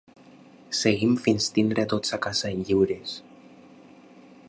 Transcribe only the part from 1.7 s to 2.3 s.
a tots a